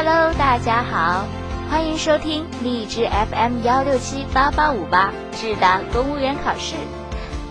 [0.00, 1.26] Hello，大家好，
[1.68, 6.76] 欢迎收听荔枝 FM 幺六七八八五八智达公务员考试，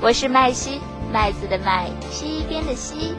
[0.01, 0.79] 我是麦西，
[1.12, 3.15] 麦子的麦，西边的西。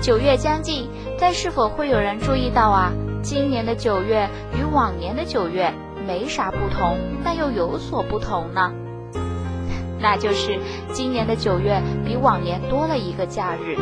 [0.00, 2.92] 九月将近，但是否会有人注意到啊？
[3.20, 5.74] 今年的九月与往年的九月
[6.06, 8.72] 没啥不同，但又有所不同呢？
[9.98, 10.60] 那就是
[10.92, 13.76] 今年的九月比往年多了一个假日。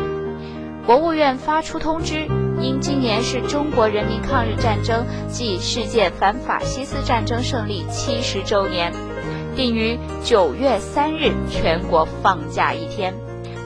[0.87, 2.27] 国务院发出通知，
[2.61, 8.93] 因今年是中国人民抗日战争暨世界反法西斯战争胜利七十周年，
[9.55, 13.15] 定于九月三日全国放假一天，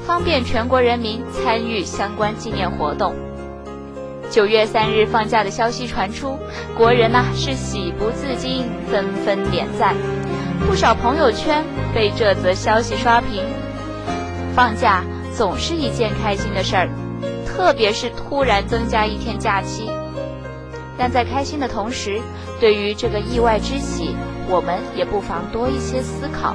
[0.08, 3.13] 方便全国人民参与相关纪念活动。
[4.31, 6.40] 九月三日放假的消息传出，
[6.77, 9.96] 国人呐是喜不自禁，纷纷点赞，
[10.66, 13.43] 不少朋友圈被这则消息刷屏。
[14.55, 16.90] 放假总是一件开心的事儿。
[17.55, 19.89] 特别是突然增加一天假期，
[20.98, 22.20] 但在开心的同时，
[22.59, 24.15] 对于这个意外之喜，
[24.49, 26.53] 我们也不妨多一些思考。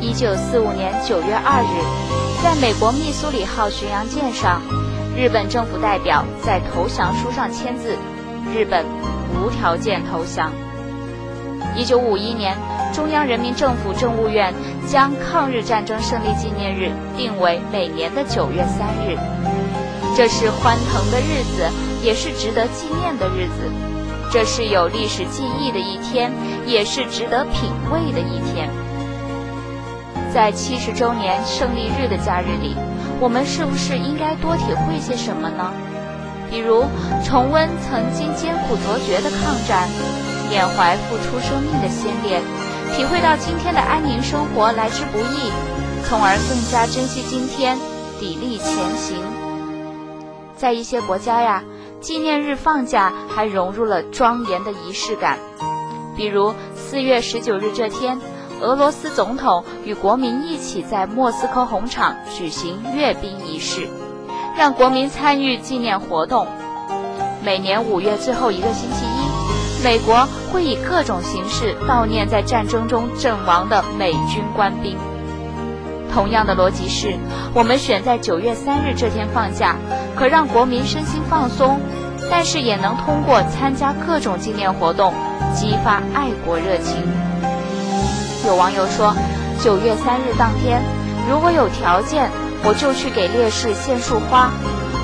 [0.00, 4.62] 一九四五年九月二日，在美国密苏里号巡洋舰上，
[5.16, 7.96] 日本政府代表在投降书上签字，
[8.54, 8.84] 日本
[9.34, 10.52] 无条件投降。
[11.76, 12.56] 一九五一年，
[12.94, 14.54] 中央人民政府政务院
[14.86, 19.18] 将抗日战争胜利纪念日定为每年的九月三日。
[20.16, 21.68] 这是欢腾的日子，
[22.02, 23.70] 也是值得纪念的日子。
[24.32, 26.32] 这是有历史记忆的一天，
[26.64, 28.70] 也是值得品味的一天。
[30.32, 32.74] 在七十周年胜利日的假日里，
[33.20, 35.70] 我们是不是应该多体会些什么呢？
[36.50, 36.86] 比如
[37.22, 39.86] 重温曾经艰苦卓绝的抗战，
[40.48, 42.40] 缅怀付出生命的先烈，
[42.96, 45.52] 体会到今天的安宁生活来之不易，
[46.08, 47.76] 从而更加珍惜今天，
[48.18, 49.35] 砥砺前行。
[50.56, 51.62] 在一些国家呀，
[52.00, 55.38] 纪念日放假还融入了庄严的仪式感。
[56.16, 58.18] 比如四月十九日这天，
[58.60, 63.86] 俄罗斯总统与国民一起在莫斯科红场举行阅兵仪式，
[64.56, 66.46] 让国民参与纪念活动。
[67.44, 74.96] 每年五月最后一个星期一，美国会以各种形式悼念在战争中阵亡的美军官兵。
[76.12, 77.14] 同样的逻辑是，
[77.54, 79.76] 我们选在九月三日这天放假，
[80.16, 81.78] 可让国民身心放松，
[82.30, 85.12] 但是也能通过参加各种纪念活动，
[85.54, 86.96] 激发爱国热情。
[88.46, 89.14] 有网友说，
[89.62, 90.80] 九月三日当天，
[91.28, 92.30] 如果有条件，
[92.64, 94.50] 我就去给烈士献束花，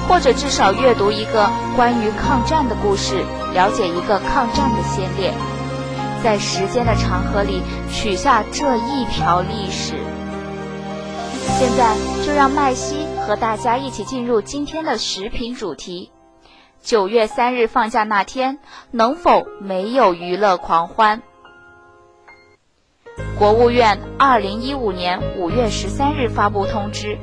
[0.09, 5.34] 或者至少阅读一个关于抗战的故事，了解一个抗战的先烈，
[6.25, 7.62] 在时间的长河里
[7.93, 9.94] 取下这一条历史。
[11.59, 11.94] 现在
[12.25, 16.10] 就让麦西和大家一起进入今天的食品主题。
[16.83, 18.59] 九月三日放假那天，
[18.91, 21.22] 能否没有娱乐狂欢？
[23.38, 27.16] 国务院二零一五年五月十三日发布通知，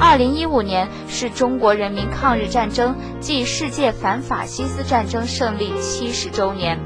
[0.00, 6.80] 二零一五年是中国人民抗日战争暨世界反法西斯战争胜利七十周年，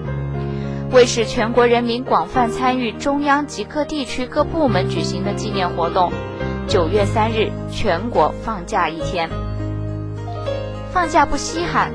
[0.90, 6.12] 为使全国人民广泛参与中央及各地区各部门举行的纪念活动。
[6.68, 9.28] 九月三日，全国放假一天。
[10.90, 11.92] 放假不稀罕，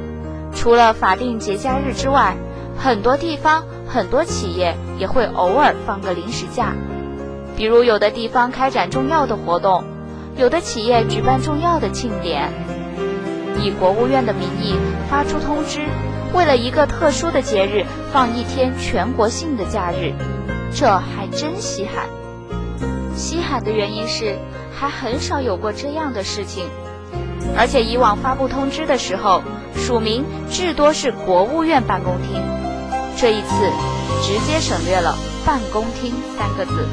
[0.53, 2.35] 除了法定节假日之外，
[2.77, 6.73] 很多地方、很多企业也会偶尔放个临时假。
[7.55, 9.83] 比如，有的地方开展重要的活动，
[10.35, 12.51] 有的企业举办重要的庆典，
[13.59, 14.75] 以国务院的名义
[15.09, 15.81] 发出通知，
[16.33, 20.13] 为了一个特殊的节日放一天全国性的假日，
[20.71, 22.05] 这还真稀罕。
[23.17, 24.37] 稀罕的原因是。
[24.79, 26.69] 还很少有过这样的事情，
[27.57, 29.41] 而且以往发布通知的时候，
[29.75, 32.39] 署名至多是国务院办公厅，
[33.17, 33.71] 这一次
[34.21, 36.87] 直接省略了“办公厅”三个字。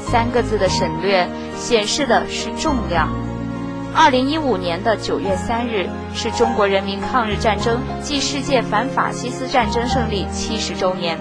[0.00, 3.08] 三个字的省略显示的是重量。
[3.94, 11.16] 二零一五年的九月三日是中国人民抗日战争暨世界反法西斯战争胜利七十周年，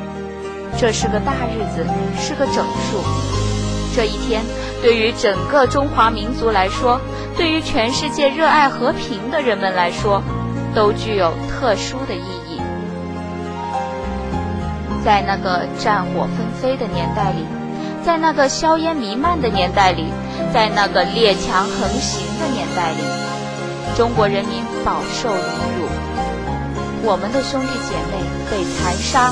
[0.80, 1.86] 这是个大日子，
[2.18, 3.41] 是个整数。
[3.96, 4.44] 这一天。
[4.82, 7.00] 对于整个中华民族来说，
[7.38, 10.24] 对于全世界热爱和平的人们来说，
[10.74, 12.60] 都具有特殊的意义。
[15.04, 17.46] 在那个战火纷飞的年代里，
[18.04, 20.06] 在那个硝烟弥漫的年代里，
[20.54, 22.98] 在那个列强横行的年代里，
[23.96, 25.40] 中国人民饱受凌
[25.78, 25.88] 辱，
[27.04, 28.18] 我们的兄弟姐妹
[28.50, 29.32] 被残杀，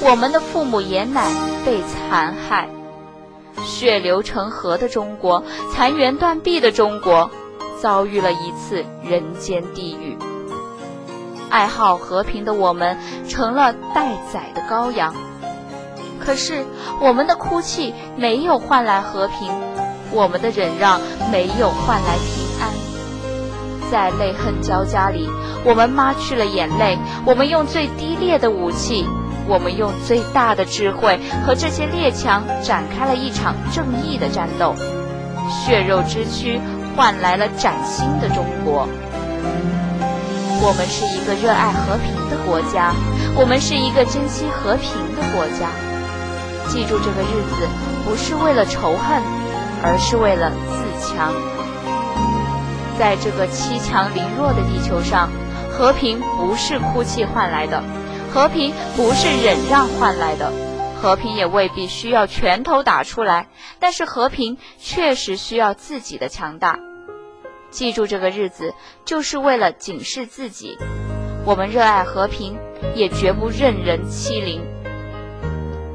[0.00, 1.30] 我们的父母爷奶
[1.64, 2.68] 被残害。
[3.64, 5.42] 血流成河的中国，
[5.72, 7.30] 残垣断壁的中国，
[7.80, 10.16] 遭遇了一次人间地狱。
[11.48, 12.98] 爱好和平的我们
[13.28, 15.14] 成了待宰的羔羊。
[16.18, 16.64] 可是，
[17.00, 19.52] 我们的哭泣没有换来和平，
[20.10, 21.00] 我们的忍让
[21.30, 22.70] 没有换来平安。
[23.90, 25.28] 在泪恨交加里，
[25.64, 29.06] 我们抹去了眼泪，我们用最低劣的武器，
[29.48, 34.74] 我们用最大的智慧和这些列强展开了一场正义的战斗，
[35.48, 36.60] 血肉之躯
[36.96, 38.88] 换来了崭新的中国。
[40.58, 42.94] 我们是一个热爱和平的国家，
[43.36, 45.68] 我们是一个珍惜和平的国家。
[46.68, 47.68] 记住这个日子，
[48.04, 49.22] 不是为了仇恨，
[49.84, 51.32] 而是为了自强。
[52.98, 55.28] 在这个欺强凌弱的地球上，
[55.70, 57.82] 和平不是哭泣换来的，
[58.32, 60.52] 和平不是忍让换来的，
[61.00, 63.48] 和平也未必需要拳头打出来，
[63.80, 66.78] 但是和平确实需要自己的强大。
[67.70, 68.74] 记住这个日子，
[69.04, 70.76] 就是为了警示自己：
[71.44, 72.56] 我们热爱和平，
[72.94, 74.62] 也绝不任人欺凌。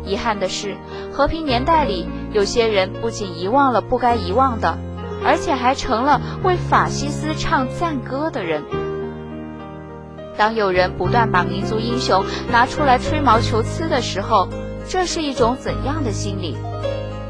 [0.04, 0.76] 遗憾的是，
[1.14, 4.78] 和平年代里，有些人不仅遗忘了不该遗忘的，
[5.24, 8.64] 而且还成了为法西斯唱赞歌的人。
[10.38, 14.48] 当有人不断把民族英雄拿出来吹毛求疵的时候，
[14.88, 16.58] 这是一种怎样的心理？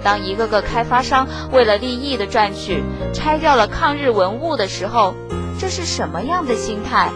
[0.03, 2.83] 当一个个开发商为了利益的赚取，
[3.13, 5.13] 拆掉了抗日文物的时候，
[5.59, 7.09] 这是什么样的心态？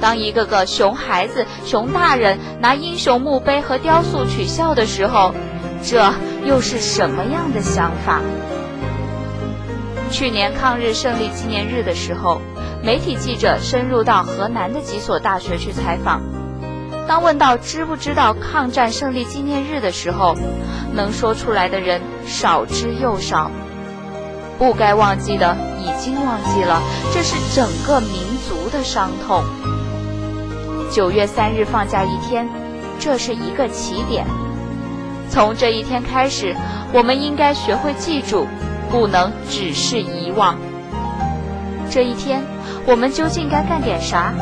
[0.00, 5.34] 当一个个熊孩子、熊大人拿英雄墓碑和雕塑取笑的时候，
[5.82, 6.12] 这
[6.44, 8.20] 又是什么样的想法？
[10.10, 12.40] 去年抗日胜利纪念日的时候，
[12.84, 16.20] 媒体记者深入到河南的几所大学去采访。
[17.08, 20.36] 当问到知不知道抗战胜利纪念日的时候，
[20.92, 23.50] 能说出来的人少之又少。
[24.58, 26.82] 不该忘记的已经忘记了，
[27.14, 29.42] 这是整个民族的伤痛。
[30.90, 32.46] 九月三日放假一天，
[32.98, 34.26] 这是一个起点。
[35.30, 36.54] 从这一天开始，
[36.92, 38.46] 我们应该学会记住，
[38.90, 40.58] 不能只是遗忘。
[41.94, 42.42] 这一天，
[42.86, 44.34] 我们究竟该干点啥？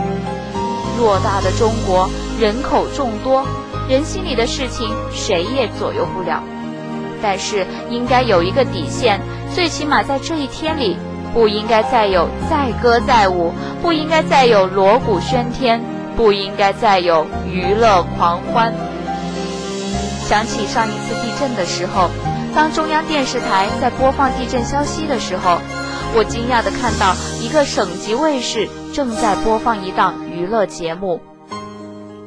[0.98, 2.08] 偌大的中国，
[2.40, 3.44] 人口众多，
[3.90, 6.42] 人心里的事情谁也左右不了。
[7.20, 9.20] 但是，应该有一个底线，
[9.54, 10.96] 最起码在这一天里，
[11.34, 13.52] 不应该再有载歌载舞，
[13.82, 15.78] 不应该再有锣鼓喧天。
[16.16, 18.72] 不应该再有娱乐狂欢。
[20.26, 22.08] 想起上一次地震的时候，
[22.54, 25.58] 当中央电视台在播放地震消息的时候，
[26.14, 31.22] 我惊讶地看到一个省级卫视正在播放一档娱乐节目。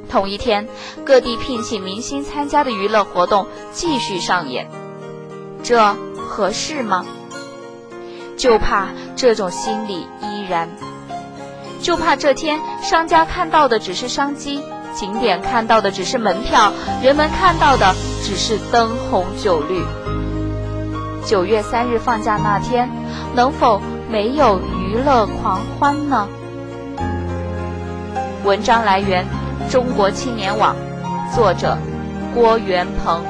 [0.10, 0.68] 同一天，
[1.06, 4.68] 各地聘请明星参加的娱乐活动继续上演，
[5.62, 7.06] 这合适吗？
[8.38, 10.70] 就怕这种心理依然。
[11.80, 14.64] 就怕这天，商家看到的只是商机，
[14.96, 16.74] 景点看到的只是门票，
[17.04, 17.94] 人们看到的
[18.24, 19.84] 只是灯红酒绿。
[21.24, 22.90] 九月三日放假那天，
[23.36, 26.28] 能否没有娱乐狂欢呢？
[28.44, 29.26] 文章来源
[29.70, 30.76] 中国青年网
[31.34, 31.78] 作者
[32.34, 33.24] 郭元鹏。